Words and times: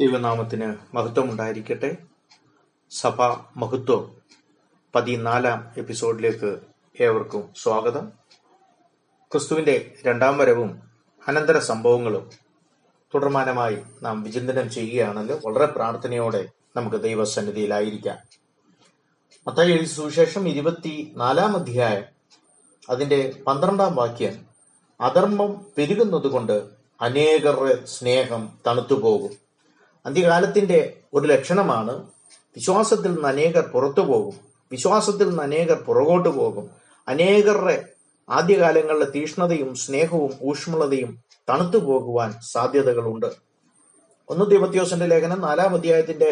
ദൈവനാമത്തിന് 0.00 0.96
മഹത്വമുണ്ടായിരിക്കട്ടെ. 0.96 1.96
സഭ 2.90 3.22
മഹത്വം 3.56 4.16
പതിനാലാം 4.94 5.70
എപ്പിസോഡിലേക്ക് 5.76 6.58
ഏവർക്കും 7.00 7.54
സ്വാഗതം. 7.56 8.12
ക്രിസ്തുവിന്റെ 9.32 9.94
രണ്ടാം 10.06 10.38
വരവും 10.38 10.82
അനന്തര 11.28 11.58
സംഭവങ്ങളും 11.58 12.30
തുടർമാനമായി 13.14 13.78
നാം 14.02 14.22
വിചിന്തനം 14.22 14.70
ചെയ്യുകയാണല്ലോ 14.70 15.40
വളരെ 15.46 15.66
പ്രാർത്ഥനയോടെ 15.66 16.48
നമുക്ക് 16.76 16.96
ദൈവസന്നിധിയിലായിരിക്കാം. 16.96 18.18
മത്തായി 19.48 19.72
എഴുതി 19.72 19.84
സുവിശേഷം 19.84 20.48
ഇരുപത്തി 20.48 21.12
നാലാം 21.16 21.56
അധ്യായം 21.56 22.04
അതിന്റെ 22.90 23.42
പന്ത്രണ്ടാം 23.46 23.94
വാക്യം 23.94 24.46
അധർമ്മം 25.00 25.66
പെരുകുന്നതുകൊണ്ട് 25.78 26.68
അനേകരുടെ 27.00 27.84
സ്നേഹം 27.84 28.58
തണുത്തുപോകും. 28.66 29.47
അന്ത്യകാലത്തിന്റെ 30.08 30.78
ഒരു 31.14 31.26
ലക്ഷണമാണ് 31.26 31.94
വിശ്വാസത്തിൽ 32.56 33.10
നിന്ന് 33.12 33.28
അനേകർ 33.28 33.64
പുറത്തു 33.74 34.00
പോകും 34.00 34.36
വിശ്വാസത്തിൽ 34.72 35.28
നിന്ന് 35.28 35.42
അനേകർ 35.42 35.78
പുറകോട്ട് 35.88 36.28
പോകും. 36.28 36.70
അനേകരുടെ 37.08 37.76
ആദ്യകാലങ്ങളിലെ 38.28 39.06
തീഷ്ണതയും 39.14 39.74
സ്നേഹവും 39.74 40.32
ഊഷ്മളതയും 40.42 41.10
തണുത്തു 41.48 41.78
പോകുവാൻ 41.78 42.30
സാധ്യതകളുണ്ട്. 42.52 43.30
ഒന്ന് 44.28 44.44
തിമത്യോസിന്റെ 44.50 45.06
ലേഖനം 45.06 45.40
നാലാം 45.40 45.74
അധ്യായത്തിന്റെ 45.74 46.30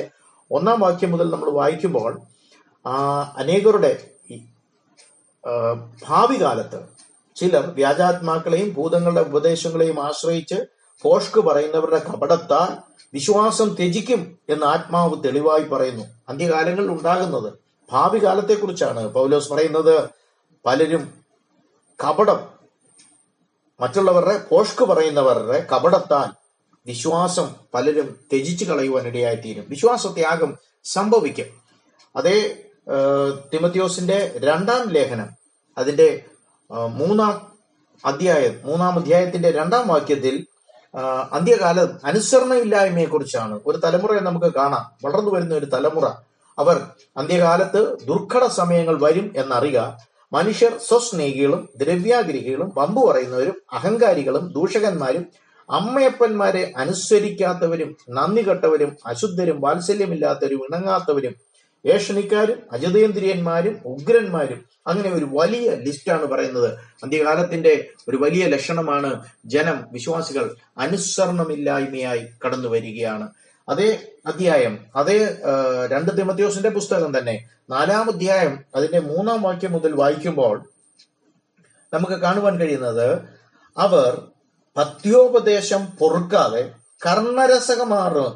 ഒന്നാം 0.51 0.81
വാക്യം 0.81 1.11
മുതൽ 1.13 1.31
നമ്മൾ 1.31 1.51
വായിക്കുമ്പോൾ 1.51 2.13
അനേകരുടെ 3.39 3.93
ഭാവി 6.09 6.37
കാലത്ത് 6.43 6.81
ചിലർ 7.37 7.65
വ്യാജാത്മാക്കളെയും 7.71 8.69
ഭൂതങ്ങളുടെ 8.75 9.21
ഉപദേശങ്ങളെയും 9.21 9.99
ആശ്രയിച്ച് 10.07 10.59
ഫോഷ്ക്ക് 10.99 11.41
പറയുന്നവരുടെ 11.41 11.99
കപടത്താൽ 11.99 12.71
വിശ്വാസം 13.15 13.75
ത്യജിക്കും 13.75 14.39
എന്ന് 14.49 14.67
ആത്മാവ് 14.67 15.25
തെളിവായി 15.25 15.63
പറയുന്നു. 15.63 16.05
അന്ത്യകാലങ്ങളിൽ 16.29 16.89
ഉണ്ടാകുന്നത് 16.89 17.53
ഭാവി 17.93 18.19
കാലത്തെക്കുറിച്ചാണ്. 18.19 19.07
പൗലോസ് 19.07 19.53
പറയുന്നത് 19.53 20.09
പലരും 20.67 21.15
കപടം 22.05 22.41
മറ്റുള്ളവരുടെ 23.81 24.39
പോഷ്ക്ക് 24.51 24.85
പറയുന്നവരുടെ 24.85 25.67
കപടത്താൽ 25.73 26.29
വിശ്വാസം 26.87 27.55
പലരും 27.75 28.09
ത്യജിച്ചു 28.33 28.65
കളയുവാനിടയായിത്തീരും. 28.65 29.65
വിശ്വാസത്യാഗം 29.69 30.57
സംഭവിക്കും. 30.85 31.49
അതേ 32.17 32.37
തിമത്യോസിന്റെ 33.53 34.19
രണ്ടാം 34.37 34.89
ലേഖനം 34.89 35.29
അതിന്റെ 35.79 36.25
മൂന്നാം 36.71 37.53
അധ്യായം 38.05 38.61
മൂന്നാം 38.65 38.93
അധ്യായത്തിന്റെ 38.93 39.51
രണ്ടാം 39.51 39.89
വാക്യത്തിൽ 39.89 40.47
അന്ത്യകാല 41.33 41.81
അനുസരണയില്ലായ്മയെ 42.05 43.05
കുറിച്ചാണ് 43.05 43.61
ഒരു 43.67 43.79
തലമുറയെ 43.79 44.21
നമുക്ക് 44.21 44.47
കാണാം. 44.47 44.85
വളർന്നു 45.05 45.31
വരുന്ന 45.31 45.55
ഒരു 45.55 45.67
തലമുറ. 45.67 46.07
അവർ 46.59 46.81
അന്ത്യകാലത്ത് 47.17 47.97
ദുർഘട 48.09 48.47
സമയങ്ങൾ 48.47 49.03
വരും 49.03 49.33
എന്നറിയുക. 49.37 49.99
മനുഷ്യർ 50.33 50.79
സ്വസ്നേഹികളും 50.89 51.69
ദ്രവ്യാഗ്രഹികളും 51.77 52.73
വമ്പു 52.77 53.07
പറയുന്നവരും 53.07 53.63
അഹങ്കാരികളും 53.73 54.53
ദൂഷകന്മാരും 54.53 55.27
അമ്മയപ്പന്മാരെ 55.71 56.73
അനുസരിക്കാത്തവരും 56.77 57.97
നന്ദി 58.11 58.49
കെട്ടവരും 58.49 58.97
അശുദ്ധരും 59.07 59.61
വാത്സല്യമില്ലാത്തവരും 59.61 60.61
ഇണങ്ങാത്തവരും 60.65 61.35
ഏഷണിക്കാരും 61.85 62.59
അജതേന്ദ്രിയന്മാരും 62.73 63.81
ഉഗ്രന്മാരും 63.85 64.65
അങ്ങനെ 64.87 65.11
ഒരു 65.15 65.29
വലിയ 65.33 65.71
ലിസ്റ്റാണ് 65.71 66.27
പറയുന്നത്. 66.27 66.79
അന്ത്യകാലത്തിന്റെ 67.05 67.91
ഒരു 68.09 68.17
വലിയ 68.17 68.47
ലക്ഷണമാണ് 68.47 69.23
ജനം 69.47 69.89
വിശ്വാസികൾ 69.93 70.57
അനുസരണമില്ലായ്മയായി 70.79 72.27
കടന്നു 72.47 72.69
വരികയാണ്. 72.69 73.29
അതേ 73.69 73.99
അധ്യായം 74.27 74.79
അതേ 74.97 75.39
രണ്ട് 75.93 76.11
തിമത്യോസിന്റെ 76.19 76.69
പുസ്തകം 76.69 77.19
തന്നെ 77.19 77.49
നാലാം 77.71 78.11
അധ്യായം 78.11 78.65
അതിന്റെ 78.75 79.01
മൂന്നാം 79.01 79.43
വാക്യം 79.43 79.73
മുതൽ 79.73 79.93
വായിക്കുമ്പോൾ 79.93 80.69
നമുക്ക് 81.93 82.15
കാണുവാൻ 82.15 82.61
കഴിയുന്നത് 82.61 83.09
അവർ 83.77 84.21
പത്യോപദേശം 84.77 85.87
പൊറുക്കാതെ 85.87 86.71
കർണരസകമാറ് 87.07 88.27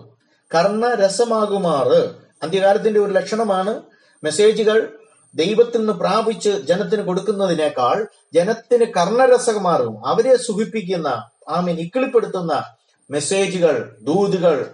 കർണരസമാകുമാറ് 0.55 2.20
അന്ത്യകാലത്തിന്റെ 2.43 3.01
ഒരു 3.01 3.13
ലക്ഷണമാണ് 3.13 3.83
മെസ്സേജുകൾ 4.25 4.99
ദൈവത്തിൽ 5.35 5.79
നിന്ന് 5.79 5.93
പ്രാപിച്ച് 5.93 6.51
ജനത്തിന് 6.51 7.03
കൊടുക്കുന്നതിനേക്കാൾ 7.03 8.07
ജനത്തിന് 8.35 8.85
കർണരസകമാറും 8.85 10.07
അവരെ 10.07 10.37
സുഖിപ്പിക്കുന്ന 10.37 11.31
ആമീൻ 11.49 11.79
ഇക്കിളിപ്പെടുത്തുന്ന 11.79 12.65
മെസ്സേജുകൾ 13.11 13.97
ദൂതുകൾ 14.03 14.71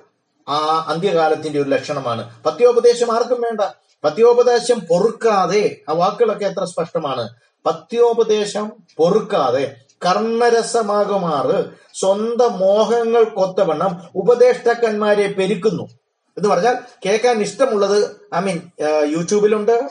ആ 0.48 0.86
അന്ത്യകാലത്തിന്റെ 0.88 1.62
ഒരു 1.62 1.68
ലക്ഷണമാണ്. 1.68 2.42
പത്യോപദേശം 2.44 3.14
ആർക്കും 3.14 3.40
വേണ്ട. 3.40 3.60
പത്യോപദേശം 4.04 4.80
പൊറുക്കാതെ 4.80 5.76
ആ 5.88 5.92
വാക്കുകളൊക്കെ 5.92 6.44
എത്ര 6.44 6.64
സ്പഷ്ടമാണ്. 6.64 7.28
പത്യോപദേശം 7.66 8.72
പൊറുക്കാതെ 8.96 9.76
കർണരസമാകുമാറ് 10.06 11.64
സ്വന്തം 11.94 12.58
മോഹങ്ങൾ 12.58 13.24
കൊത്തവണ്ണം 13.24 14.02
ഉപദേഷ്ടാക്കന്മാരെ 14.16 15.26
പെരുക്കുന്നു. 15.32 15.88
എന്ന് 16.36 16.48
പറഞ്ഞാൽ 16.48 16.76
കേൾക്കാൻ 17.06 17.40
ഇഷ്ടമുള്ളത് 17.40 18.16
ഐ 18.34 18.40
മീൻ 18.40 18.60
യൂട്യൂബിലുണ്ട് 19.04 19.90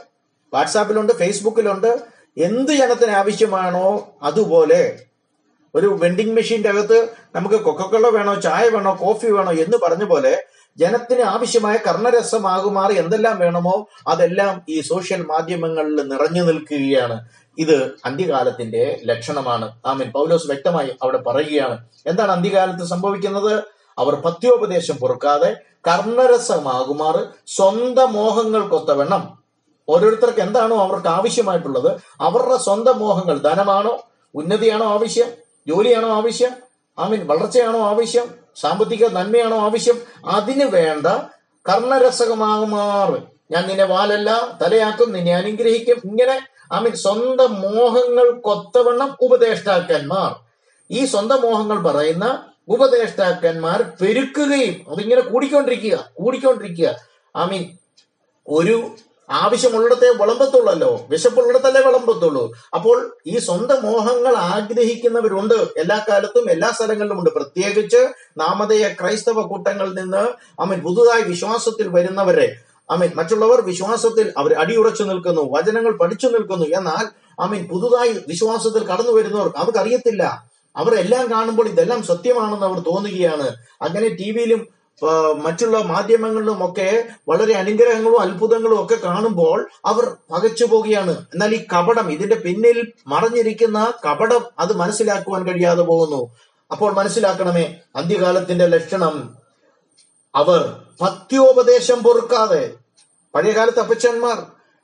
വാട്സാപ്പിലുണ്ട് 0.54 1.14
ഫേസ്ബുക്കിലുണ്ട്. 1.14 2.02
എന്ത് 2.38 2.72
ജനത്തിന് 2.72 3.12
ആവശ്യമാണോ 3.12 4.16
അതുപോലെ 4.24 5.00
ഒരു 5.76 5.98
വെൻഡിങ് 6.02 6.36
മെഷീന്റെ 6.36 6.70
അകത്ത് 6.70 7.10
നമുക്ക് 7.36 7.56
കൊക്കക്കോള 7.56 8.10
വേണോ 8.10 8.36
ചായ 8.36 8.70
വേണോ 8.70 8.98
കോഫി 9.02 9.28
വേണോ 9.28 9.52
എന്ന് 9.52 9.78
പറഞ്ഞ 9.86 10.04
പോലെ 10.04 10.44
ജനത്തിന് 10.78 11.22
ആവശ്യമായ 11.22 11.78
കർണരസമാകുമാറി 11.88 12.94
എന്തെല്ലാം 12.98 13.40
വേണമോ 13.40 13.88
അതെല്ലാം 14.08 14.62
ഈ 14.70 14.82
സോഷ്യൽ 14.82 15.26
മാധ്യമങ്ങളിൽ 15.26 15.96
നിറഞ്ഞു 16.08 16.44
നിൽക്കുകയാണ്. 16.44 17.30
ഇത് 17.58 17.92
അന്ത്യകാലത്തിന്റെ 18.06 19.02
ലക്ഷണമാണ്. 19.06 19.82
ആമീൻ 19.86 20.12
പൗലോസ് 20.12 20.48
വ്യക്തമായി 20.48 20.96
അവിടെ 21.04 21.18
പറയുകയാണ്. 21.18 21.88
എന്താണ് 22.06 22.32
അന്ത്യകാലത്ത് 22.32 22.86
സംഭവിക്കുന്നത്? 22.86 23.64
അവർ 23.98 24.14
പത്യോപദേശം 24.16 24.98
പൊറുക്കാതെ 24.98 25.50
കർണരസമാകുമാറ് 25.88 27.22
സ്വന്തം 27.48 28.14
മോഹങ്ങൾക്കൊത്തവണ്ണം 28.14 29.24
ഓരോരുത്തർക്ക് 29.88 30.40
എന്താണോ 30.40 30.76
അവർക്ക് 30.84 31.08
ആവശ്യമായിട്ടുള്ളത് 31.08 31.90
അവരുടെ 32.28 32.58
സ്വന്തം 32.58 33.00
മോഹങ്ങൾ 33.00 33.38
ധനമാണോ 33.40 33.94
ഉന്നതിയാണോ 34.36 34.86
ആവശ്യം 34.86 35.30
ജോലിയാണോ 35.68 36.10
ആവശ്യം 36.16 36.54
ഐ 36.98 37.06
മീൻ 37.10 37.22
വളർച്ചയാണോ 37.28 37.80
ആവശ്യം 37.92 38.28
സാമ്പത്തിക 38.56 39.06
നന്മയാണോ 39.08 39.58
ആവശ്യം 39.58 39.98
അതിന് 40.26 40.64
വേണ്ട 40.64 41.08
കർണരസകമാകുമാർ 41.66 43.10
ഞാൻ 43.52 43.64
നിന്നെ 43.68 43.86
വാലല്ല 43.86 44.30
തലയാക്കും 44.62 45.12
നിന്നെ 45.12 45.34
അനുഗ്രഹിക്കും. 45.36 45.98
ഇങ്ങനെ 46.10 46.36
ഐ 46.74 46.80
മീൻ 46.84 46.96
സ്വന്തം 46.96 47.52
മോഹങ്ങൾക്കൊത്തവണ്ണം 47.62 49.10
ഉപദേഷ്ടാക്കന്മാർ. 49.22 50.32
ഈ 50.90 51.06
സ്വന്തം 51.06 51.42
മോഹങ്ങൾ 51.42 51.80
പറയുന്ന 51.88 52.26
ഉപദേഷ്ടാക്കന്മാർ 52.68 53.82
പെരുക്കുകയും 54.02 54.92
അതിങ്ങനെ 54.92 55.22
കൂടിക്കൊണ്ടിരിക്കുക 55.22 56.10
കൂടിക്കൊണ്ടിരിക്കുക. 56.14 56.96
ഐ 57.38 57.46
മീൻ 57.46 57.66
ഒരു 58.48 58.90
ആവശ്യമുള്ളിടത്തെ 59.30 60.10
വിളമ്പത്തുള്ളല്ലോ. 60.10 61.06
വിശപ്പുള്ളിടത്തല്ലേ 61.10 61.82
വിളമ്പത്തുള്ളൂ. 61.82 62.52
അപ്പോൾ 62.74 63.18
ഈ 63.28 63.38
സ്വന്തം 63.38 63.86
മോഹങ്ങൾ 63.86 64.36
ആഗ്രഹിക്കുന്നവരുണ്ട്. 64.36 65.54
എല്ലാ 65.54 66.06
കാലത്തും 66.10 66.52
എല്ലാ 66.52 66.70
സ്ഥലങ്ങളിലും 66.70 67.20
ഉണ്ട്. 67.20 67.30
പ്രത്യേകിച്ച് 67.30 68.08
നാമതേയ 68.38 68.88
ക്രൈസ്തവ 69.02 69.42
കൂട്ടങ്ങളിൽ 69.42 69.94
നിന്ന് 69.94 70.28
അമീൻ 70.62 70.82
പുതുതായി 70.82 71.22
വിശ്വാസത്തിൽ 71.22 71.88
വരുന്നവരെ. 71.88 72.56
അമീൻ 72.90 73.12
മറ്റുള്ളവർ 73.16 73.62
വിശ്വാസത്തിൽ 73.62 74.34
അവർ 74.38 74.54
അടിയുറച്ചു 74.54 75.04
നിൽക്കുന്നു 75.04 75.54
വചനങ്ങൾ 75.54 75.92
പഠിച്ചു 75.92 76.28
നിൽക്കുന്നു. 76.28 76.66
എന്നാൽ 76.66 77.06
അമീൻ 77.40 77.68
പുതുതായി 77.68 78.14
വിശ്വാസത്തിൽ 78.28 78.84
കടന്നു 78.84 79.12
വരുന്നവർക്ക് 79.12 79.58
അവർക്കറിയത്തില്ല. 79.58 80.55
അവർ 80.76 80.96
എല്ലാം 80.96 81.32
കാണുമ്പോൾ 81.32 81.68
ഇതെല്ലാം 81.68 82.04
സത്യമാണെന്ന് 82.04 82.66
അവർ 82.66 82.80
തോന്നുകയാണ്. 82.80 83.56
അങ്ങനെ 83.82 84.10
ടി 84.10 84.32
വിയിലും 84.32 84.68
മറ്റുള്ള 85.44 85.78
മാധ്യമങ്ങളിലും 85.82 86.72
ഒക്കെ 86.72 87.06
വളരെ 87.30 87.54
അനുഗ്രഹങ്ങളും 87.54 88.22
അത്ഭുതങ്ങളും 88.22 88.86
ഒക്കെ 88.86 88.96
കാണുമ്പോൾ 88.96 89.70
അവർ 89.86 90.16
പകച്ചു 90.32 90.66
പോവുകയാണ്. 90.66 91.12
എന്നാൽ 91.12 91.56
ഈ 91.56 91.66
കപടം 91.74 92.12
ഇതിന്റെ 92.12 92.36
പിന്നിൽ 92.36 92.94
മറഞ്ഞിരിക്കുന്ന 93.08 93.94
കപടം 94.06 94.46
അത് 94.60 94.76
മനസ്സിലാക്കുവാൻ 94.78 95.48
കഴിയാതെ 95.48 95.84
പോകുന്നു. 95.84 96.22
അപ്പോൾ 96.72 96.94
മനസ്സിലാക്കണമേ 96.94 97.76
അന്ത്യകാലത്തിന്റെ 97.96 98.68
ലക്ഷണം. 98.68 99.16
അവർ 100.36 100.76
സത്യോപദേശം 101.02 102.04
പൊറുക്കാതെ 102.04 102.74
പഴയകാലത്ത് 103.36 103.80
അപ്പച്ചന്മാർ 103.80 104.38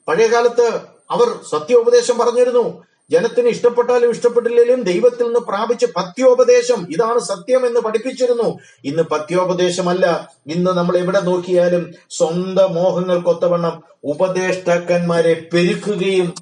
പഴയകാലത്ത് 0.08 0.68
അവർ 1.12 1.40
സത്യോപദേശം 1.52 2.18
പറഞ്ഞിരുന്നു. 2.18 2.84
ജനത്തിന് 3.12 3.48
ഇഷ്ടപ്പെട്ടാലും 3.48 4.10
ഇഷ്ടപ്പെട്ടില്ലെങ്കിലും 4.10 4.82
ദൈവത്തിൽ 4.82 5.24
നിന്ന് 5.24 5.40
പ്രാപിച്ച 5.40 5.86
പത്യോപദേശം 5.96 6.88
ഇതാണ് 6.92 7.20
സത്യം 7.20 7.68
എന്ന് 7.68 7.80
പഠിപ്പിച്ചിരുന്നു. 7.80 8.60
ഇന്ന് 8.84 9.04
പത്യോപദേശമല്ല. 9.04 10.34
ഇന്ന് 10.48 10.72
നമ്മൾ 10.72 10.98
എവിടെ 10.98 11.20
നോക്കിയാലും 11.20 11.94
സ്വന്തം 12.10 12.76
മോഹങ്ങൾക്കൊത്തവണ്ണം 12.76 13.84
ഉപദേഷ്ടാക്കന്മാരെ 14.04 15.50
പെരുക്കുകയും 15.54 16.34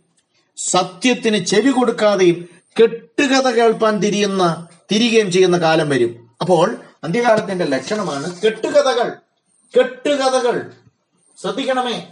സത്യത്തിന് 0.57 1.45
ചെവി 1.45 1.71
കൊടുക്കാതെയും 1.71 2.49
കെട്ടുകഥ 2.81 3.49
കേൾപ്പാൻ 3.49 3.99
തിരിയുന്ന 3.99 4.67
തിരികെയും 4.91 5.31
ചെയ്യുന്ന 5.31 5.57
കാലം 5.57 5.89
വരും. 5.89 6.29
അപ്പോൾ 6.41 6.77
അന്ത്യകാലത്തിന്റെ 7.03 7.65
ലക്ഷണമാണ് 7.65 8.41
കെട്ടുകഥകൾ. 8.41 9.09
കെട്ടുകഥകൾ. 9.77 10.71
ശ്രദ്ധിക്കണമേ. 11.41 12.07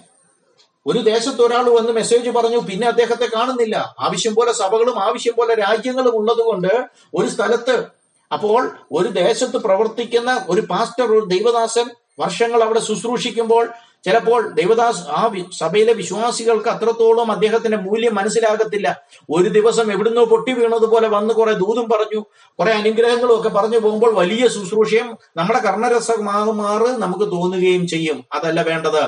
ഒരു 0.87 0.99
ദേശത്ത് 0.99 1.41
ഒരാൾ 1.41 1.69
വന്ന് 1.69 1.91
മെസ്സേജ് 1.91 2.29
പറഞ്ഞു 2.29 2.57
പിന്നെ 2.57 2.87
അദ്ദേഹത്തെ 2.87 3.27
കാണുന്നില്ല. 3.35 3.95
ആവശ്യം 3.99 4.35
പോലെ 4.35 4.51
സഭകളും 4.51 5.03
ആവശ്യം 5.03 5.33
പോലെ 5.37 5.55
രാജ്യങ്ങളും 5.55 6.15
ഉള്ളതുകൊണ്ട് 6.15 6.87
ഒരു 7.13 7.27
സ്ഥലത്ത് 7.27 7.85
അപ്പോൾ 8.33 8.71
ഒരു 8.91 9.07
ദേശത്ത് 9.07 9.57
പ്രവർത്തിക്കുന്ന 9.57 10.45
ഒരു 10.49 10.61
പാസ്റ്റർ 10.61 11.11
ഒരു 11.11 11.25
ദൈവദാസൻ 11.25 11.89
വർഷങ്ങൾ 12.19 12.63
അവിടെ 12.63 12.79
ശുശ്രൂഷിക്കുമ്പോൾ 12.79 13.69
ചിലപ്പോൾ 14.05 14.53
ദൈവദാസ് 14.53 15.01
ആ 15.01 15.33
സഭയിലെ 15.57 15.93
വിശ്വാസികൾക്ക് 15.93 16.69
അത്രത്തോളം 16.69 17.31
അദ്ദേഹത്തിന്റെ 17.31 17.77
മൂല്യം 17.77 18.15
മനസ്സിലാകത്തില്ല. 18.15 19.01
ഒരു 19.29 19.49
ദിവസം 19.49 19.91
എവിടുന്നോ 19.91 20.25
പൊട്ടി 20.25 20.53
വീണതുപോലെ 20.53 21.07
വന്ന് 21.07 21.33
കുറെ 21.33 21.53
ദൂതും 21.53 21.89
പറഞ്ഞു 21.89 22.25
കുറെ 22.59 22.71
അനുഗ്രഹങ്ങളും 22.71 23.39
ഒക്കെ 23.39 23.49
പറഞ്ഞു 23.49 23.79
പോകുമ്പോൾ 23.79 24.13
വലിയ 24.13 24.47
ശുശ്രൂഷയും 24.47 25.17
നമ്മുടെ 25.37 25.59
കർണരസമാകുമാറ് 25.59 26.89
നമുക്ക് 27.01 27.31
തോന്നുകയും 27.31 27.87
ചെയ്യും. 27.87 28.25
അതല്ല 28.33 28.61
വേണ്ടത്. 28.61 29.03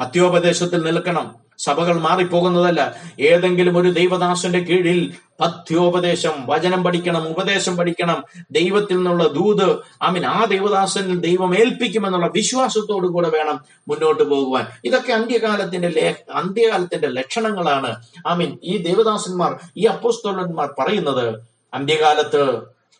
പത്യോപദേശത്തിൽ 0.00 0.82
നിൽക്കണം. 0.82 1.34
സഭകൾ 1.58 2.00
മാറിപ്പോകുന്നതല്ല. 2.00 2.94
ഏതെങ്കിലും 3.20 3.78
ഒരു 3.78 3.88
ദൈവദാസന്റെ 3.88 4.58
കീഴിൽ 4.58 5.14
പത്യോപദേശം 5.40 6.32
വചനം 6.46 6.84
പഠിക്കണം 6.84 7.28
ഉപദേശം 7.28 7.76
പഠിക്കണം. 7.76 8.24
ദൈവത്തിൽ 8.50 8.96
നിന്നുള്ള 8.96 9.28
ദൂത് 9.28 9.76
ആമീൻ 10.02 10.26
ആ 10.26 10.44
ദൈവദാസനിൽ 10.44 11.20
ദൈവം 11.20 11.58
ഏൽപ്പിക്കുമെന്നുള്ള 11.58 12.26
വിശ്വാസത്തോടു 12.26 13.06
കൂടെ 13.06 13.28
വേണം 13.28 13.64
മുന്നോട്ട് 13.88 14.22
പോകുവാൻ. 14.22 14.66
ഇതൊക്കെ 14.84 15.12
അന്ത്യകാലത്തിന്റെ 15.12 16.16
അന്ത്യകാലത്തിന്റെ 16.34 17.08
ലക്ഷണങ്ങളാണ്. 17.08 17.96
ആമീൻ 18.26 18.58
ഈ 18.64 18.76
ദൈവദാസന്മാർ 18.76 19.58
ഈ 19.76 19.84
അപ്പോസ്തോലന്മാർ 19.84 20.74
പറയുന്നത് 20.78 21.40
അന്ത്യകാലത്ത് 21.74 22.58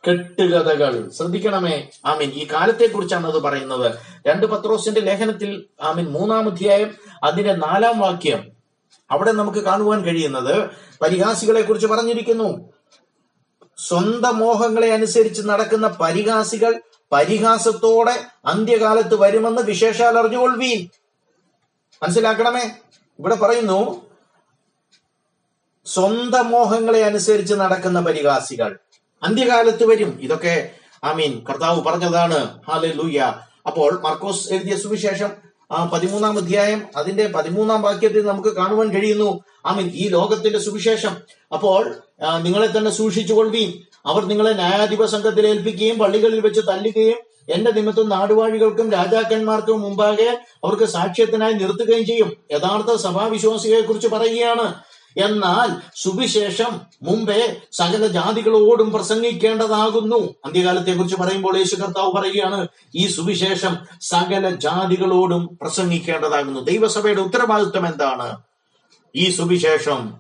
കെട്ടുകഥകൾ. 0.09 1.09
ശ്രദ്ധിക്കണമേ. 1.09 1.89
ആമീൻ. 2.07 2.31
ഈ 2.31 2.47
കാലത്തെ 2.53 2.87
കുറിച്ചാണ് 2.87 3.27
അത് 3.27 3.43
പറയുന്നത്. 3.43 3.95
രണ്ട് 4.27 4.47
പത്രോസിന്റെ 4.47 5.01
ലേഖനത്തിൽ 5.01 5.65
ആമീൻ 5.83 6.07
മൂന്നാം 6.07 6.51
അധ്യായം 6.51 6.95
അതിന്റെ 7.25 7.53
നാലാം 7.53 7.99
വാക്യം. 7.99 8.51
അവിടെ 9.11 9.33
നമുക്ക് 9.33 9.59
കാണുവാൻ 9.59 10.05
കഴിയുന്നത് 10.05 10.71
പരിഹാസികളെ 11.03 11.61
കുറിച്ച് 11.61 11.87
പറഞ്ഞിരിക്കുന്നു. 11.87 12.73
സ്വന്തം 13.77 14.39
മോഹങ്ങളെ 14.39 14.93
അനുസരിച്ച് 14.93 15.43
നടക്കുന്ന 15.43 15.97
പരിഹാസികൾ 16.01 16.81
പരിഹാസത്തോടെ 17.13 18.25
അന്ത്യകാലത്ത് 18.45 19.15
വരുമെന്ന് 19.15 19.63
വിശേഷാൽ 19.63 20.19
അറിഞ്ഞുകൊള്ളുവീൻ. 20.19 20.89
മനസ്സിലാക്കണമേ? 22.03 22.77
ഇവിടെ 23.19 23.35
പറയുന്നു 23.35 24.07
സ്വന്തം 25.87 26.51
മോഹങ്ങളെ 26.51 27.03
അനുസരിച്ച് 27.03 27.55
നടക്കുന്ന 27.55 28.01
പരിഹാസികൾ. 28.01 28.79
അന്ത്യകാലത്ത് 29.23 29.87
വരും. 29.87 30.19
ഇതൊക്കെ 30.23 30.71
ആമീൻ. 31.05 31.45
കർത്താവ് 31.51 31.83
പറഞ്ഞതാണ്. 31.83 32.61
ഹാലൂയ 32.71 33.33
അപ്പോൾ 33.67 34.01
മർക്കോസ് 34.01 34.53
എഴുതിയ 34.53 34.77
സുവിശേഷം 34.77 35.29
ആ 35.73 35.85
പതിമൂന്നാം 35.85 36.39
അധ്യായം 36.39 36.87
അതിന്റെ 36.97 37.27
പതിമൂന്നാം 37.27 37.83
വാക്യത്തിൽ 37.83 38.27
നമുക്ക് 38.27 38.49
കാണുവാൻ 38.49 38.89
കഴിയുന്നു. 38.89 39.41
ആമീൻ. 39.67 39.91
ഈ 39.95 40.09
ലോകത്തിന്റെ 40.09 40.59
സുവിശേഷം. 40.59 41.17
അപ്പോൾ 41.53 41.95
നിങ്ങളെ 42.43 42.79
തന്നെ 42.79 42.91
സൂക്ഷിച്ചു 42.91 43.35
കൊള്ളുകയും 43.35 43.75
അവർ 44.07 44.25
നിങ്ങളെ 44.25 44.53
ന്യായാധിപ 44.53 45.05
സംഘത്തിൽ 45.05 45.47
ഏൽപ്പിക്കുകയും 45.47 45.99
പള്ളികളിൽ 45.99 46.41
വെച്ച് 46.41 46.61
തല്ലുകയും 46.61 47.17
എന്റെ 47.49 47.71
നിമിത്തം 47.71 48.09
നാടുവാഴികൾക്കും 48.09 48.93
രാജാക്കന്മാർക്കും 48.93 49.81
മുമ്പാകെ 49.81 50.39
അവർക്ക് 50.65 50.85
സാക്ഷ്യത്തിനായി 50.85 51.53
നിർത്തുകയും 51.53 52.07
ചെയ്യും. 52.07 52.37
യഥാർത്ഥ 52.53 52.95
സഭാവിശ്വാസികളെ 52.95 53.81
കുറിച്ച് 53.81 54.09
പറയുകയാണ്. 54.09 54.75
എന്നാൽ 55.17 55.93
സുവിശേഷം 55.97 56.81
മുമ്പേ 57.03 57.57
സകല 57.73 58.07
ജാതികളോടും 58.07 58.91
പ്രസംഗിക്കേണ്ടതാകുന്നു. 58.91 60.35
അന്ത്യകാലത്തെ 60.45 60.93
കുറിച്ച് 60.93 61.17
പറയുമ്പോൾ 61.17 61.57
യേശു 61.57 61.75
കർത്താവ് 61.75 62.13
പറയുകയാണ് 62.13 62.69
ഈ 62.95 63.07
സുവിശേഷം 63.07 63.79
സകല 64.01 64.51
ജാതികളോടും 64.51 65.59
പ്രസംഗിക്കേണ്ടതാകുന്നു. 65.63 66.61
ദൈവസഭയുടെ 66.61 67.23
ഉത്തരവാദിത്വം 67.23 67.87
എന്താണ്? 67.87 68.37
ഈ 69.15 69.31
സുവിശേഷം 69.31 70.20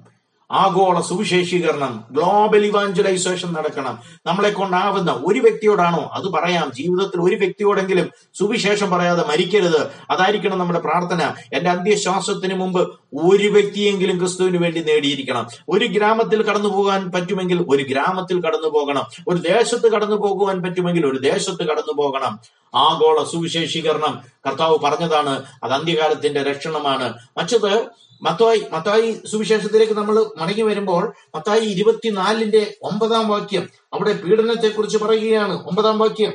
ആഗോള 0.53 1.01
സുവിശേഷീകരണം 1.01 2.05
ഗ്ലോബൽ 2.11 2.67
ഇവാഞ്ചലൈസേഷൻ 2.67 3.53
നടക്കണം. 3.53 3.99
നമ്മളെ 4.27 4.51
കൊണ്ടാവുന്ന 4.51 5.23
ഒരു 5.27 5.41
വ്യക്തിയോടാണോ 5.41 6.11
അത് 6.13 6.25
പറയാം. 6.25 6.73
ജീവിതത്തിൽ 6.75 7.21
ഒരു 7.21 7.37
വ്യക്തിയോടെങ്കിലും 7.37 8.11
സുവിശേഷം 8.35 8.91
പറയാതെ 8.91 9.25
മരിക്കരുത്. 9.29 9.91
അതായിരിക്കണം 10.11 10.59
നമ്മുടെ 10.59 10.81
പ്രാർത്ഥന. 10.81 11.35
എന്റെ 11.55 11.71
അന്ത്യശ്വാസത്തിന് 11.71 12.55
മുമ്പ് 12.55 12.99
ഒരു 13.13 13.49
വ്യക്തിയെങ്കിലും 13.49 14.19
ക്രിസ്തുവിന് 14.19 14.57
വേണ്ടി 14.57 14.83
നേടിയിരിക്കണം. 14.83 15.47
ഒരു 15.69 15.87
ഗ്രാമത്തിൽ 15.87 16.43
കടന്നു 16.43 16.69
പോകാൻ 16.69 17.11
പറ്റുമെങ്കിൽ 17.11 17.67
ഒരു 17.69 17.83
ഗ്രാമത്തിൽ 17.83 18.41
കടന്നു 18.41 18.69
പോകണം. 18.69 19.03
ഒരു 19.29 19.37
ദേശത്ത് 19.37 19.93
കടന്നു 19.93 20.17
പോകുവാൻ 20.17 20.63
പറ്റുമെങ്കിൽ 20.63 21.07
ഒരു 21.07 21.19
ദേശത്ത് 21.19 21.65
കടന്നു 21.65 21.93
പോകണം. 21.93 22.39
ആഗോള 22.75 23.25
സുവിശേഷീകരണം 23.25 24.21
കർത്താവ് 24.47 24.79
പറഞ്ഞതാണ്. 24.85 25.43
അത് 25.65 25.73
അന്ത്യകാലത്തിന്റെ 25.73 26.43
ലക്ഷണമാണ്. 26.43 27.15
മറ്റത് 27.39 27.87
മത്തായി 28.23 28.67
മത്തായി 28.73 29.21
സുവിശേഷത്തിലേക്ക് 29.27 29.93
നമ്മൾ 29.93 30.31
മടങ്ങി 30.37 30.63
വരുമ്പോൾ 30.63 31.15
മത്തായി 31.35 31.61
ഇരുപത്തിനാലിന്റെ 31.61 32.77
ഒമ്പതാം 32.83 33.29
വാക്യം 33.29 33.69
അവിടെ 33.93 34.13
പീഡനത്തെ 34.13 34.69
കുറിച്ച് 34.69 34.99
പറയുകയാണ്. 34.99 35.67
ഒമ്പതാം 35.67 35.99
വാക്യം. 35.99 36.33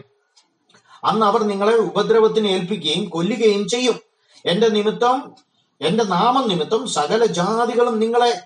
അന്ന് 1.04 1.26
അവർ 1.26 1.44
നിങ്ങളെ 1.44 1.76
ഉപദ്രവത്തിന് 1.76 2.48
ഏൽപ്പിക്കുകയും 2.48 3.10
കൊല്ലുകയും 3.10 3.68
ചെയ്യും. 3.68 4.00
എന്റെ 4.46 4.68
നിമിത്തം 4.68 5.34
എന്റെ 5.82 6.04
നാമം 6.04 6.50
നിമിത്തം 6.50 6.88
സകല 6.88 7.26
ജാതികളും 7.26 8.00
നിങ്ങളെ 8.00 8.42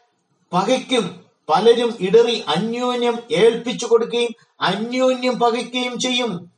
പകയ്ക്കും. 0.54 1.22
പലരും 1.50 1.94
ഇടറി 2.00 2.44
അന്യോന്യം 2.48 3.20
ഏൽപ്പിച്ചു 3.32 3.86
കൊടുക്കുകയും 3.86 4.30
അന്യോന്യം 4.62 5.40
പകയ്ക്കുകയും 5.40 6.00
ചെയ്യും. 6.00 6.52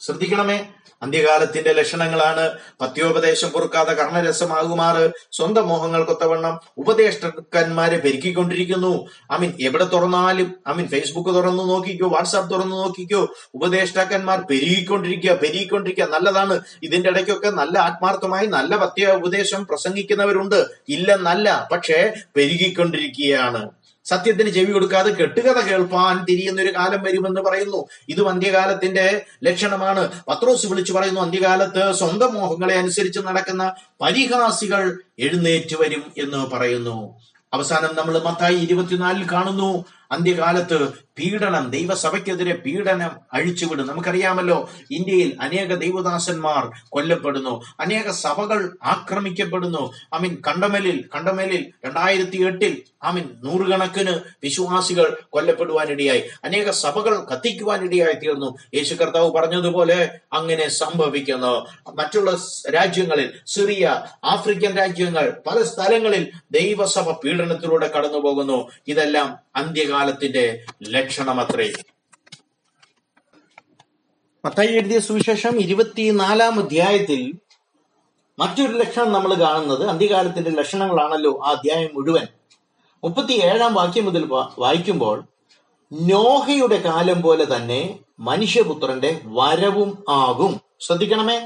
ശ്രദ്ധിക്കണമേ. 0.00 0.68
അന്ത്യകാലത്തിന്റെ 1.02 1.72
ലക്ഷണങ്ങളാണ്. 1.72 2.50
പത്യോപദേശം 2.80 3.50
പൊറുക്കാതെ 3.50 3.92
കർണരസമാകുമാറ്. 3.92 5.10
സ്വന്തം 5.32 5.68
മോഹങ്ങൾക്കൊത്തവണ്ണം 5.68 6.60
ഉപദേഷ്ടന്മാരെ 6.78 7.96
പെരുക്കിക്കൊണ്ടിരിക്കുന്നു. 7.96 9.06
ഐ 9.32 9.36
മീൻ 9.36 9.52
എവിടെ 9.60 9.84
തുറന്നാലും 9.84 10.54
ഐ 10.68 10.72
മീൻ 10.72 10.88
ഫേസ്ബുക്ക് 10.88 11.30
തുറന്നു 11.30 11.62
നോക്കിക്കോ 11.62 12.08
വാട്സാപ്പ് 12.08 12.54
തുറന്നു 12.54 12.76
നോക്കിക്കോ 12.76 13.28
ഉപദേഷ്ടാക്കന്മാർ 13.54 14.40
പെരുകിക്കൊണ്ടിരിക്കുക 14.50 15.30
പെരുകിക്കൊണ്ടിരിക്കുക. 15.30 16.04
നല്ലതാണ്. 16.04 16.60
ഇതിന്റെ 16.82 17.08
ഇടയ്ക്കൊക്കെ 17.08 17.50
നല്ല 17.50 17.78
ആത്മാർത്ഥമായി 17.78 18.46
നല്ല 18.46 18.76
പത്യ 18.76 19.12
ഉപദേശം 19.12 19.66
പ്രസംഗിക്കുന്നവരുണ്ട് 19.66 20.64
ഇല്ലെന്നല്ല 20.88 21.68
പക്ഷേ 21.72 22.12
പെരുകിക്കൊണ്ടിരിക്കുകയാണ്. 22.36 23.83
സത്യത്തിന് 24.04 24.50
ചെവി 24.50 24.72
കൊടുക്കാതെ 24.72 25.10
കെട്ടുകഥ 25.10 25.60
കേൾപ്പാൻ 25.60 26.24
തിരിയുന്ന 26.24 26.62
ഒരു 26.62 26.74
കാലം 26.74 27.02
വരുമെന്ന് 27.02 27.40
പറയുന്നു. 27.40 27.86
ഇതും 28.08 28.28
അന്ത്യകാലത്തിന്റെ 28.28 29.22
ലക്ഷണമാണ്. 29.44 30.10
പത്രോസ് 30.28 30.66
വിളിച്ചു 30.66 30.92
പറയുന്നു 30.92 31.20
അന്ത്യകാലത്ത് 31.20 31.92
സ്വന്തം 31.92 32.34
മോഹങ്ങളെ 32.34 32.74
അനുസരിച്ച് 32.74 33.20
നടക്കുന്ന 33.20 33.74
പരിഹാസികൾ 34.00 34.98
എഴുന്നേറ്റ് 35.18 35.76
വരും 35.80 36.04
എന്ന് 36.18 36.56
പറയുന്നു. 36.56 37.20
അവസാനം 37.52 37.96
നമ്മൾ 37.96 38.18
മത്തായി 38.18 38.56
ഇരുപത്തിനാലിൽ 38.56 39.32
കാണുന്നു 39.32 39.84
അന്ത്യകാലത്ത് 40.10 41.03
പീഡനം 41.18 41.70
ദൈവസഭയ്ക്കെതിരെ 41.70 42.54
പീഡനം 42.54 43.10
അഴിച്ചുവിടും 43.32 43.86
നമുക്കറിയാമല്ലോ 43.86 44.70
ഇന്ത്യയിൽ 44.90 45.36
അനേക 45.40 45.74
ദൈവദാസന്മാർ 45.74 46.70
കൊല്ലപ്പെടുന്നു. 46.88 47.62
അനേക 47.80 48.10
സഭകൾ 48.10 48.76
ആക്രമിക്കപ്പെടുന്നു. 48.82 49.92
ഐ 50.14 50.18
മീൻ 50.18 50.42
കണ്ടമലിൽ 50.48 51.04
കണ്ടമലിൽ 51.14 51.72
രണ്ടായിരത്തി 51.84 52.36
എട്ടിൽ 52.36 52.82
ഐ 53.06 53.12
മീൻ 53.12 53.24
നൂറുകണക്കിന് 53.44 54.18
വിശ്വാസികൾ 54.42 55.18
കൊല്ലപ്പെടുവാനിടയായി. 55.30 56.22
അനേക 56.44 56.70
സഭകൾ 56.70 57.26
കത്തിക്കുവാനിടയായി 57.32 58.12
തീർന്നു. 58.12 58.56
യേശു 58.74 58.94
കർത്താവ് 58.94 59.30
പറഞ്ഞതുപോലെ 59.30 60.18
അങ്ങനെ 60.32 60.68
സംഭവിക്കുന്നു. 60.68 61.66
മറ്റുള്ള 61.94 62.36
രാജ്യങ്ങളിൽ 62.74 63.32
സിറിയ 63.46 64.02
ആഫ്രിക്കൻ 64.24 64.76
രാജ്യങ്ങൾ 64.76 65.42
പല 65.46 65.62
സ്ഥലങ്ങളിൽ 65.62 66.30
ദൈവസഭ 66.50 67.10
പീഡനത്തിലൂടെ 67.10 67.90
കടന്നു 67.96 68.18
പോകുന്നു 68.18 68.70
ഇതെല്ലാം 68.88 69.38
അന്ത്യകാലത്തിന്റെ 69.56 70.64
ലക്ഷണമത്രേ 71.04 71.72
മത്തായി 74.44 74.68
എഴുതിയ 74.68 74.98
സുവിശേഷം 74.98 75.60
ഇരുപത്തിനാലാം 75.60 76.54
അധ്യായത്തിൽ 76.60 77.20
മറ്റൊരു 78.38 78.72
ലക്ഷണം 78.72 79.12
നമ്മൾ 79.12 79.34
കാണുന്നത് 79.34 79.84
അന്ത്യകാലത്തിന്റെ 79.88 80.50
ലക്ഷണങ്ങളാണല്ലോ 80.50 81.32
ആ 81.44 81.50
അധ്യായം 81.50 81.90
മുഴുവൻ. 81.94 82.26
മുപ്പത്തി 83.04 83.32
ഏഴാം 83.32 83.74
വാക്യം 83.74 84.04
മുതൽ 84.04 84.24
വായിക്കുമ്പോൾ 84.58 85.16
നോഹയുടെ 85.92 86.76
കാലം 86.76 87.22
പോലെ 87.22 87.56
തന്നെ 87.56 87.80
മനുഷ്യപുത്രന്റെ 88.20 89.20
വരവും 89.24 89.90
ആകും. 90.08 90.60
ശ്രദ്ധിക്കണമേ. 90.80 91.38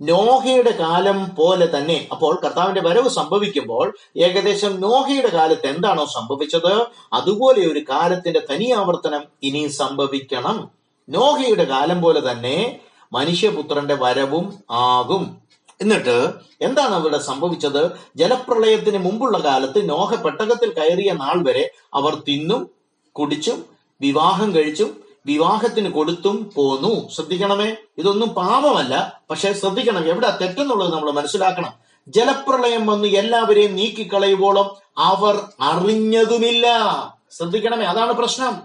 നോഹയുടെ 0.00 0.70
കാലം 0.70 1.36
പോലെ 1.36 1.78
തന്നെ 1.78 2.08
അപ്പോൾ 2.12 2.40
കർത്താവിന്റെ 2.44 2.80
വരവ് 2.80 3.08
സംഭവിക്കുമ്പോൾ 3.08 3.94
ഏകദേശം 4.16 4.80
നോഹയുടെ 4.80 5.28
കാലത്ത് 5.28 5.66
എന്താണോ 5.66 6.04
സംഭവിച്ചത്? 6.04 6.86
അതുപോലെ 7.12 7.66
ഒരു 7.66 7.78
കാലത്തിന്റെ 7.90 8.40
തനി 8.50 8.70
ആവർത്തനം 8.70 9.22
ഇനി 9.42 9.66
സംഭവിക്കണം. 9.66 10.70
നോഹയുടെ 11.08 11.64
കാലം 11.64 12.02
പോലെ 12.02 12.32
തന്നെ 12.32 12.80
മനുഷ്യപുത്രന്റെ 13.12 13.94
വരവും 13.94 14.58
ആകും. 14.70 15.44
എന്നിട്ട് 15.80 16.32
എന്താണ് 16.62 16.94
അവിടെ 16.94 17.18
സംഭവിച്ചത്? 17.18 17.90
ജലപ്രളയത്തിന് 18.16 18.98
മുമ്പുള്ള 18.98 19.38
കാലത്ത് 19.38 19.90
നോഹ 19.90 20.14
പെട്ടകത്തിൽ 20.14 20.72
കയറിയ 20.72 21.12
നാൾ 21.12 21.42
വരെ 21.42 21.70
അവർ 21.94 22.14
തിന്നും 22.14 22.70
കുടിച്ചും 23.12 23.64
വിവാഹം 24.00 24.54
കഴിച്ചും 24.54 25.03
വിവാഹത്തിന് 25.26 25.90
കൊടുത്തും 25.90 26.52
പോന്നു. 26.54 27.08
ശ്രദ്ധിക്കണമേ. 27.08 27.76
ഇതൊന്നും 27.98 28.28
പാപമല്ല. 28.28 29.20
പക്ഷെ 29.30 29.52
ശ്രദ്ധിക്കണം. 29.52 30.06
എവിടെ 30.06 30.38
തെറ്റെന്നുള്ളത് 30.40 30.92
നമ്മൾ 30.92 31.10
മനസ്സിലാക്കണം. 31.10 31.72
ജലപ്രളയം 32.08 32.86
വന്ന് 32.86 33.08
എല്ലാവരെയും 33.08 33.76
നീക്കിക്കളയുവോളം 33.76 34.76
അവർ 34.98 35.42
അറിഞ്ഞതുമില്ല. 35.60 36.66
ശ്രദ്ധിക്കണമേ. 37.32 37.84
അതാണ് 37.84 38.12
പ്രശ്നം. 38.12 38.62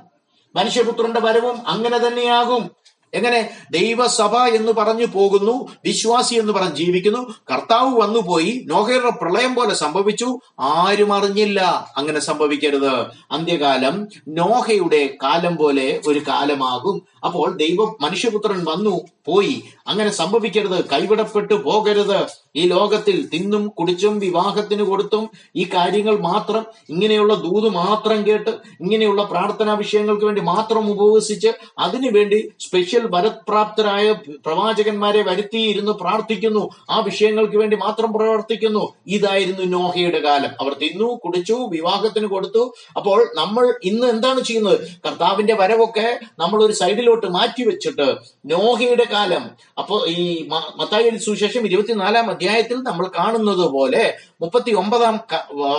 മനുഷ്യപുത്രന്റെ 0.56 1.20
വരവും 1.20 1.68
അങ്ങനെ 1.68 1.98
തന്നെയാകും. 1.98 2.72
എങ്ങനെ? 3.14 3.50
ദൈവസഭ 3.72 4.38
എന്ന് 4.38 4.72
പറഞ്ഞു 4.72 5.06
പോകുന്നു 5.06 5.68
വിശ്വാസി 5.86 6.36
എന്ന് 6.36 6.54
പറഞ്ഞ് 6.54 6.76
ജീവിക്കുന്നു. 6.76 7.34
കർത്താവ് 7.52 8.02
വന്നുപോയി 8.02 8.64
നോഹയുടെ 8.66 9.10
പ്രളയം 9.10 9.56
പോലെ 9.56 9.74
സംഭവിച്ചു. 9.74 10.40
ആരും 10.60 11.14
അറിഞ്ഞില്ല 11.14 11.88
അങ്ങനെ 11.98 12.20
സംഭവിക്കരുത്. 12.20 12.94
അന്ത്യകാലം 13.32 14.08
നോഹയുടെ 14.28 15.18
കാലം 15.24 15.56
പോലെ 15.56 16.02
ഒരു 16.08 16.20
കാലമാകും. 16.20 17.02
അപ്പോൾ 17.26 17.58
ദൈവം 17.58 17.96
മനുഷ്യപുത്രൻ 18.02 18.66
വന്നു 18.66 19.02
പോയി. 19.26 19.64
അങ്ങനെ 19.88 20.10
സംഭവിക്കരുത് 20.10 20.90
കൈവിടപ്പെട്ടു 20.90 21.54
പോകരുത്. 21.54 22.26
ഈ 22.56 22.68
ലോകത്തിൽ 22.68 23.30
തിന്നും 23.34 23.68
കുടിച്ചും 23.68 24.20
വിവാഹത്തിന് 24.20 24.84
കൊടുത്തും 24.84 25.30
ഈ 25.56 25.64
കാര്യങ്ങൾ 25.64 26.20
മാത്രം 26.20 26.66
ഇങ്ങനെയുള്ള 26.90 27.34
ദൂത് 27.34 27.70
മാത്രം 27.70 28.28
കേട്ട് 28.28 28.50
ഇങ്ങനെയുള്ള 28.82 29.24
പ്രാർത്ഥനാ 29.24 29.74
വിഷയങ്ങൾക്ക് 29.74 30.26
വേണ്ടി 30.26 30.42
മാത്രം 30.42 30.92
ഉപവസിച്ച് 30.92 31.48
അതിനുവേണ്ടി 31.80 32.52
സ്പെഷ്യൽ 32.60 33.08
വരപ്രാപ്തരായ 33.12 34.12
പ്രവാചകന്മാരെ 34.12 35.24
വരുത്തിയിരുന്ന് 35.24 35.92
പ്രാർത്ഥിക്കുന്നു. 35.92 36.70
ആ 36.90 37.00
വിഷയങ്ങൾക്ക് 37.00 37.58
വേണ്ടി 37.58 37.78
മാത്രം 37.78 38.14
പ്രവർത്തിക്കുന്നു. 38.14 38.94
ഇതായിരുന്നു 39.08 39.78
നോഹയുടെ 39.78 40.20
കാലം. 40.20 40.50
അവർ 40.62 40.74
തിന്നു 40.74 41.20
കുടിച്ചു 41.26 41.54
വിവാഹത്തിന് 41.54 42.26
കൊടുത്തു. 42.26 42.74
അപ്പോൾ 42.98 43.28
നമ്മൾ 43.36 43.74
ഇന്ന് 43.84 44.08
എന്താണ് 44.08 44.42
ചെയ്യുന്നത്? 44.42 44.80
കർത്താവിന്റെ 45.08 45.54
വരവൊക്കെ 45.54 46.20
നമ്മൾ 46.40 46.64
ഒരു 46.64 46.74
സൈഡിലോട്ട് 46.74 47.28
മാറ്റി 47.28 47.64
വെച്ചിട്ട് 47.64 48.16
നോഹയുടെ 48.46 49.06
കാലം. 49.14 49.50
അപ്പോ 49.78 50.06
ഈ 50.08 50.48
മത്തായി 50.50 51.18
സുശേഷം 51.18 51.66
ഇരുപത്തിനാലാം 51.66 52.39
അധ്യായത്തിൽ 52.40 52.78
നമ്മൾ 52.78 53.08
കാണുന്നത് 53.08 53.66
പോലെ 53.68 54.18
മുപ്പത്തി 54.42 54.72
ഒമ്പതാം 54.72 55.20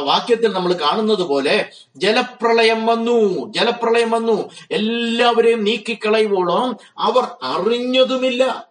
വാക്യത്തിൽ 0.04 0.52
നമ്മൾ 0.52 0.72
കാണുന്നത് 0.72 1.22
പോലെ 1.22 1.70
ജലപ്രളയം 1.96 2.86
വന്നു 2.86 3.52
ജലപ്രളയം 3.52 4.10
വന്നു. 4.10 4.50
എല്ലാവരെയും 4.70 5.64
നീക്കിക്കളയുവോളം 5.64 6.76
അവർ 6.98 7.24
അറിഞ്ഞതുമില്ല. 7.42 8.70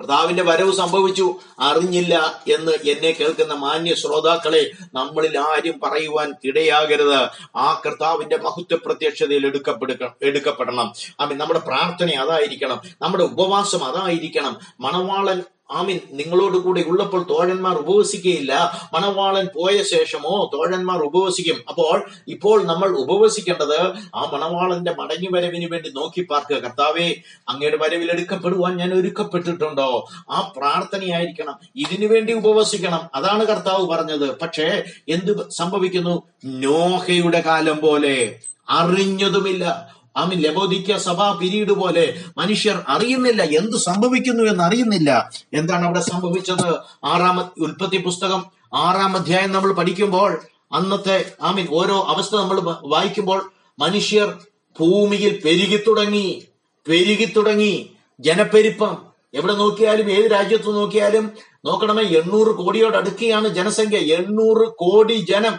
കർത്താവിന്റെ 0.00 0.42
വരവ് 0.42 0.74
സംഭവിച്ചു 0.74 1.34
അറിഞ്ഞില്ല 1.60 2.42
എന്ന് 2.52 2.72
എന്നെ 2.72 3.10
കേൾക്കുന്ന 3.10 3.54
മാന്യ 3.54 3.94
ശ്രോതാക്കളെ 3.94 4.70
നമ്മളിൽ 4.94 5.38
ആരും 5.38 5.80
പറയുവാൻ 5.80 6.34
ഇടയാകരുത്. 6.44 7.28
ആ 7.56 7.82
കർത്താവിന്റെ 7.86 8.36
മഹത്വ 8.36 8.78
പ്രത്യക്ഷതയിൽ 8.86 9.46
എടുക്കപ്പെടുക 9.46 10.14
എടുക്കപ്പെടണം. 10.22 10.92
നമ്മുടെ 11.20 11.58
പ്രാർത്ഥന 11.58 12.10
അതായിരിക്കണം. 12.10 12.80
നമ്മുടെ 13.02 13.24
ഉപവാസം 13.24 13.84
അതായിരിക്കണം. 13.84 14.56
മണവാളൻ 14.80 15.42
ആമീൻ. 15.70 16.00
നിങ്ങളോട് 16.12 16.56
കൂടെ 16.56 16.84
ഉള്ളപ്പോൾ 16.86 17.22
തോഴന്മാർ 17.22 17.74
ഉപവസിക്കുകയില്ല. 17.74 18.80
മണവാളൻ 18.94 19.46
പോയ 19.54 19.82
ശേഷമോ 19.82 20.50
തോഴന്മാർ 20.54 20.98
ഉപവസിക്കും. 20.98 21.64
അപ്പോൾ 21.68 22.04
ഇപ്പോൾ 22.28 22.64
നമ്മൾ 22.64 22.88
ഉപവസിക്കേണ്ടത് 22.98 23.80
ആ 24.14 24.30
മണവാളന്റെ 24.32 24.94
മടങ്ങി 24.98 25.28
വരവിന് 25.32 25.72
വേണ്ടി 25.72 25.88
നോക്കി 25.88 26.26
പാർക്കുക. 26.30 26.56
കർത്താവേ 26.56 27.14
അങ്ങയുടെ 27.48 27.76
വരവിൽ 27.76 28.10
എടുക്കപ്പെടുവാൻ 28.10 28.76
ഞാൻ 28.76 28.94
ഒരുക്കപ്പെട്ടിട്ടുണ്ടോ? 28.94 30.08
ആ 30.30 30.52
പ്രാർത്ഥനയായിരിക്കണം. 30.56 31.54
ഇതിനു 31.76 32.06
വേണ്ടി 32.06 32.32
ഉപവസിക്കണം. 32.32 33.10
അതാണ് 33.14 33.46
കർത്താവ് 33.46 33.86
പറഞ്ഞത്. 33.86 34.38
പക്ഷേ 34.38 34.82
എന്ത് 35.08 35.50
സംഭവിക്കുന്നു? 35.50 36.22
നോഹയുടെ 36.44 37.40
കാലം 37.40 37.80
പോലെ 37.80 38.38
അറിഞ്ഞതുമില്ല. 38.70 39.94
ആമീൻ 40.16 40.40
ലബോദിക്ക 40.40 40.96
സഭാ 40.96 41.32
പിരീഡ് 41.32 41.72
പോലെ 41.72 42.24
മനുഷ്യർ 42.38 42.84
അറിയുന്നില്ല 42.88 43.42
എന്ത് 43.42 43.76
സംഭവിക്കുന്നു 43.76 44.44
എന്ന് 44.50 44.64
അറിയുന്നില്ല 44.64 45.30
എന്താണ് 45.52 45.84
അവിടെ 45.84 46.00
സംഭവിച്ചത്? 46.00 46.74
ആറാം 47.04 47.50
ഉൽപ്പത്തി 47.58 47.96
പുസ്തകം 47.96 48.46
ആറാം 48.74 49.16
അധ്യായം 49.16 49.52
നമ്മൾ 49.52 49.72
പഠിക്കുമ്പോൾ 49.72 50.40
അന്നത്തെ 50.72 51.32
ആമീൻ 51.42 51.66
ഓരോ 51.70 52.04
അവസ്ഥ 52.08 52.36
നമ്മൾ 52.36 52.76
വായിക്കുമ്പോൾ 52.84 53.50
മനുഷ്യർ 53.78 54.38
ഭൂമിയിൽ 54.80 55.42
പെരുകി 55.44 55.84
തുടങ്ങി 55.86 56.46
പെരുകി 56.88 57.24
തുടങ്ങി. 57.24 57.90
ജനപ്പെരുപ്പം. 58.20 58.96
എവിടെ 59.34 59.52
നോക്കിയാലും 59.52 60.10
ഏത് 60.10 60.30
രാജ്യത്ത് 60.32 60.76
നോക്കിയാലും 60.76 61.32
നോക്കണമേ 61.64 62.02
എണ്ണൂറ് 62.02 62.54
കോടിയോട് 62.54 62.96
അടുക്കുകയാണ് 62.96 63.48
ജനസംഖ്യ. 63.48 63.96
എണ്ണൂറ് 63.96 64.68
കോടി 64.68 65.12
ജനം 65.12 65.56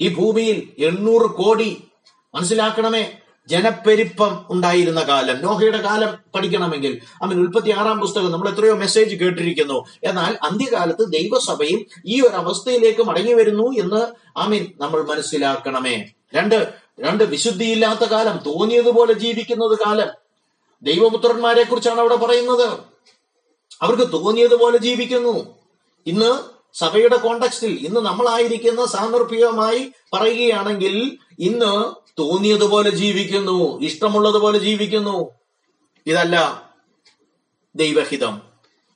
ഈ 0.00 0.14
ഭൂമിയിൽ 0.14 0.68
എണ്ണൂറ് 0.78 1.30
കോടി. 1.30 1.84
മനസ്സിലാക്കണമേ 2.34 3.12
ജനപ്പെരുപ്പം 3.48 4.46
ഉണ്ടായിരുന്ന 4.50 5.00
കാലം. 5.00 5.42
നോഹയുടെ 5.42 5.82
കാലം 5.82 6.18
പഠിക്കണമെങ്കിൽ 6.34 7.00
അമീൻ 7.22 7.38
ഉൽപ്പത്തി 7.40 7.70
ആറാം 7.70 8.00
പുസ്തകം 8.00 8.32
നമ്മൾ 8.32 8.48
എത്രയോ 8.48 8.74
മെസ്സേജ് 8.74 9.16
കേട്ടിരിക്കുന്നു. 9.16 9.86
എന്നാൽ 10.04 10.38
അന്ത്യകാലത്ത് 10.42 11.12
ദൈവസഭയും 11.12 11.86
ഈ 12.06 12.20
ഒരു 12.20 12.34
അവസ്ഥയിലേക്ക് 12.34 13.02
മടങ്ങി 13.02 13.32
വരുന്നു 13.32 13.62
എന്ന് 13.62 14.06
ആമീൻ 14.38 14.66
നമ്മൾ 14.80 15.02
മനസ്സിലാക്കണമേ. 15.02 16.04
രണ്ട് 16.34 16.74
രണ്ട് 17.00 17.24
വിശുദ്ധിയില്ലാത്ത 17.24 18.00
കാലം 18.00 18.38
തോന്നിയതുപോലെ 18.46 19.12
ജീവിക്കുന്നത് 19.12 19.78
കാലം. 19.86 20.08
ദൈവപുത്രന്മാരെ 20.82 21.62
കുറിച്ചാണ് 21.62 22.00
അവിടെ 22.00 22.16
പറയുന്നത്. 22.16 22.68
അവർക്ക് 23.82 24.12
തോന്നിയതുപോലെ 24.12 24.78
ജീവിക്കുന്നു. 24.78 25.54
ഇന്ന് 26.06 26.60
സഭയുടെ 26.74 27.16
കോണ്ടക്സ്റ്റിൽ 27.16 27.86
ഇന്ന് 27.86 28.00
നമ്മളായിരിക്കുന്ന 28.00 28.86
സാന്ദർഭികമായി 28.86 29.92
പറയുകയാണെങ്കിൽ 30.12 31.18
ഇന്ന് 31.38 31.99
തോന്നിയതുപോലെ 32.18 32.90
ജീവിക്കുന്നു 32.90 33.80
ഇഷ്ടമുള്ളതുപോലെ 33.80 34.58
ജീവിക്കുന്നു. 34.58 35.30
ഇതല്ല 36.06 36.70
ദൈവഹിതം. 37.74 38.42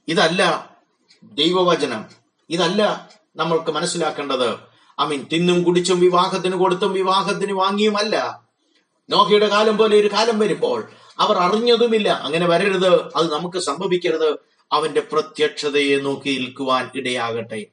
ഇതല്ല 0.09 0.71
ദൈവവചനം. 1.23 2.04
ഇതല്ല 2.50 3.11
നമ്മൾക്ക് 3.37 3.71
മനസ്സിലാക്കേണ്ടത്. 3.71 4.50
ഐ 5.00 5.04
മീൻ 5.06 5.26
തിന്നും 5.33 5.62
കുടിച്ചും 5.62 6.00
വിവാഹത്തിന് 6.00 6.56
കൊടുത്തും 6.56 6.92
വിവാഹത്തിന് 6.92 7.52
വാങ്ങിയും 7.52 7.97
അല്ല. 7.97 8.42
നോഹയുടെ 9.11 9.49
കാലം 9.49 9.78
പോലെ 9.78 9.97
ഒരു 9.97 10.12
കാലം 10.12 10.38
വരുമ്പോൾ 10.38 10.88
അവർ 11.18 11.37
അറിഞ്ഞതുമില്ല. 11.37 12.09
അങ്ങനെ 12.09 12.47
വരരുത്. 12.47 13.16
അത് 13.16 13.33
നമുക്ക് 13.33 13.59
സംഭവിക്കരുത്. 13.59 14.37
അവന്റെ 14.73 15.00
പ്രത്യക്ഷതയെ 15.00 15.97
നോക്കി 15.97 16.30
നിൽക്കുവാൻ 16.30 16.90
ഇടയാകട്ടെ. 16.94 17.66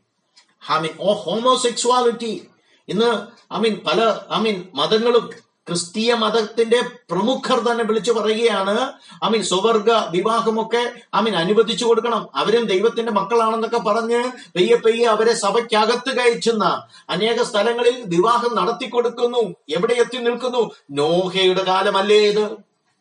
I 0.71 0.87
oh 0.99 1.13
homosexuality. 1.13 2.47
ഇന്ന് 2.89 3.11
ഐ 3.53 3.57
മീൻ 3.57 3.81
പല 3.87 4.19
ഐ 4.35 4.41
മീൻ 4.41 4.63
മതങ്ങളും 4.75 5.29
ക്രിസ്തീയ 5.67 6.13
മതത്തിന്റെ 6.13 6.81
പ്രമുഖർ 6.81 7.59
തന്നെ 7.59 7.83
വിളിച്ചു 7.83 8.11
പറയുകയാണ് 8.11 8.93
ഐ 9.25 9.29
മീൻ 9.29 9.43
സ്വവർഗ 9.43 9.91
വിവാഹമൊക്കെ 9.91 10.91
ഐ 11.15 11.21
മീൻ 11.21 11.35
അനുവദിച്ചു 11.35 11.85
കൊടുക്കണം. 11.85 12.27
അവരും 12.35 12.65
ദൈവത്തിന്റെ 12.65 13.11
മക്കളാണെന്നൊക്കെ 13.11 13.77
പറഞ്ഞ് 13.77 14.23
പെയ്യെ 14.55 14.75
പെയ്യെ 14.75 15.05
അവരെ 15.05 15.33
സഭയ്ക്കകത്ത് 15.33 16.17
കയറ്റുന്ന 16.17 16.87
അനേക 17.09 17.43
സ്ഥലങ്ങളിൽ 17.43 18.03
വിവാഹം 18.05 18.55
നടത്തി 18.55 18.89
കൊടുക്കുന്നു. 18.89 19.55
എവിടെ 19.69 19.93
എത്തി 19.93 20.17
നിൽക്കുന്നു? 20.17 20.71
നോഹയുടെ 20.91 21.63
കാലമല്ലേ 21.63 22.19
ഇത്? 22.19 22.49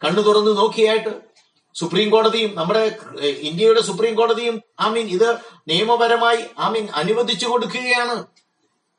കണ്ണു 0.04 0.22
തുറന്ന് 0.22 0.56
നോക്കിയായിട്ട്. 0.56 1.30
സുപ്രീം 1.74 2.10
കോടതിയും 2.10 2.54
നമ്മുടെ 2.54 2.96
ഇന്ത്യയുടെ 3.20 3.80
സുപ്രീം 3.80 4.14
കോടതിയും 4.14 4.62
ഐ 4.82 4.90
മീൻ 4.90 5.06
ഇത് 5.08 5.36
നിയമപരമായി 5.68 6.36
ഐ 6.36 6.70
മീൻ 6.70 6.88
അനുവദിച്ചു 6.94 7.46
കൊടുക്കുകയാണ്. 7.46 8.39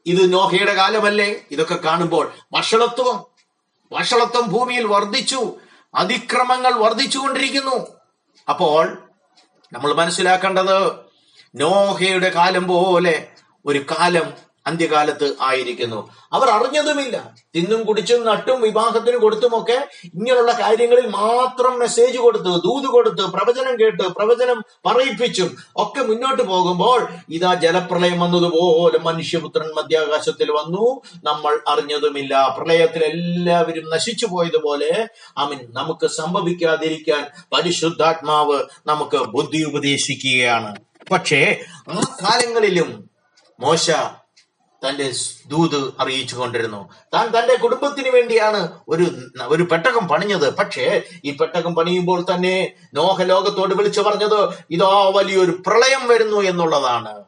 ഇത് 0.05 0.34
നോഹയുടെ 0.34 0.74
കാലമല്ലേ? 0.74 1.41
ഇതൊക്കെ 1.51 1.75
കാണുമ്പോൾ 1.75 2.34
വഷളത്വം 2.53 3.25
വഷളത്വം 3.91 4.50
ഭൂമിയിൽ 4.50 4.86
വർദ്ധിച്ചു 4.86 5.60
അതിക്രമങ്ങൾ 5.96 6.74
വർദ്ധിച്ചുകൊണ്ടിരിക്കുന്നു. 6.74 7.88
അപ്പോൾ 8.50 9.08
നമ്മൾ 9.74 9.93
മനസ്സിലാക്കേണ്ടത് 9.93 10.91
നോഹയുടെ 11.55 12.29
കാലം 12.29 12.67
പോലെ 12.67 13.27
ഒരു 13.65 13.79
കാലം 13.79 14.34
അന്ത്യകാലത്ത് 14.72 15.36
ആയിരിക്കുന്നു. 15.42 16.10
അവർ 16.34 16.50
അറിഞ്ഞതുമില്ല. 16.50 17.32
തിന്നും 17.56 17.84
കുടിച്ചും 17.84 18.25
നട്ടും 18.25 18.62
വിവാഹത്തിന് 18.62 19.18
കൊടുത്തുമൊക്കെ 19.18 19.88
ഇങ്ങനെയുള്ള 20.04 20.51
കാര്യങ്ങളിൽ 20.51 21.08
മാത്രം 21.08 21.80
മെസ്സേജ് 21.80 22.18
കൊടുത്ത് 22.18 22.46
ദൂത് 22.46 22.86
കൊടുത്ത് 22.86 23.22
പ്രവചനം 23.22 23.80
കേട്ട് 23.80 24.04
പ്രവചനം 24.04 24.63
പറയിപ്പിച്ചും 24.86 25.58
ഒക്കെ 25.75 26.01
മുന്നോട്ട് 26.01 26.44
പോകുമ്പോൾ 26.44 27.08
ഇതാ 27.30 27.54
ജലപ്രളയം 27.54 28.20
വന്നതുപോലെ 28.20 29.00
മനുഷ്യപുത്രൻ 29.00 29.68
മധ്യാകാശത്തിൽ 29.78 30.51
വന്നു. 30.51 31.01
നമ്മൾ 31.24 31.60
അറിഞ്ഞതുമില്ല. 31.68 32.56
പ്രളയത്തിൽ 32.58 33.04
എല്ലാവരും 33.04 33.90
നശിച്ചു 33.90 34.25
പോയതുപോലെ. 34.25 35.08
അമിൻ. 35.38 35.60
നമുക്ക് 35.70 36.08
സംഭവിക്കാതിരിക്കാൻ 36.08 37.28
പരിശുദ്ധാത്മാവ് 37.54 38.63
നമുക്ക് 38.88 39.18
ബുദ്ധി 39.18 39.63
ഉപദേശിക്കുകയാണ്. 39.63 40.75
പക്ഷേ 41.12 41.60
ആ 41.90 42.01
കാലങ്ങളിലും 42.24 43.10
മോശ 43.60 43.92
തന്റെ 44.88 45.12
ദൂത് 45.48 45.94
അറിയിച്ചു 46.00 46.36
കൊണ്ടിരുന്നു 46.36 46.90
താൻ 47.14 47.28
തന്റെ 47.28 47.56
കുടുംബത്തിന് 47.56 48.10
വേണ്ടിയാണ് 48.10 48.80
ഒരു 48.88 49.06
ഒരു 49.42 49.64
പെട്ടകം 49.64 50.08
പണിഞ്ഞത്. 50.08 50.56
പക്ഷേ 50.56 51.02
ഈ 51.26 51.32
പെട്ടകം 51.32 51.76
പണിയുമ്പോൾ 51.76 52.26
തന്നെ 52.36 52.74
നോഹ 52.94 53.24
ലോകത്തോട് 53.24 53.76
വിളിച്ചു 53.76 54.02
പറഞ്ഞത് 54.02 54.54
ഇതാ 54.70 55.12
വലിയൊരു 55.16 55.64
പ്രളയം 55.68 56.08
വരുന്നു 56.08 56.42
എന്നുള്ളതാണ്. 56.42 57.24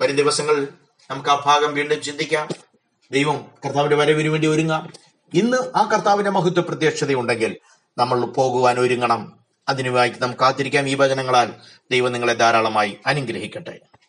വരും 0.00 0.16
ദിവസങ്ങൾ 0.16 0.68
നമുക്ക് 1.10 1.28
ആ 1.28 1.42
ഭാഗം 1.46 1.74
വീണ്ടും 1.74 2.02
ചിന്തിക്കാം. 2.02 2.48
ദൈവം 3.12 3.44
കർത്താവിന്റെ 3.64 3.96
വരവിന് 3.96 4.28
വേണ്ടി 4.28 4.48
ഒരുങ്ങാം. 4.48 4.92
ഇന്ന് 5.34 5.56
ആ 5.56 5.88
കർത്താവിന്റെ 5.92 6.30
മഹത്വ 6.30 6.60
പ്രത്യക്ഷതയുണ്ടെങ്കിൽ 6.60 7.56
നമ്മൾ 7.98 8.24
പോകുവാൻ 8.24 8.80
ഒരുങ്ങണം. 8.80 9.38
അതിനുമായി 9.68 10.12
നാം 10.20 10.32
കാത്തിരിക്കാം 10.40 10.88
ഈ 10.88 10.94
വചനങ്ങളാൽ. 10.94 11.52
ദൈവം 11.90 12.12
നിങ്ങളെ 12.12 12.34
ധാരാളമായി 12.34 12.96
അനുഗ്രഹിക്കട്ടെ. 13.06 13.80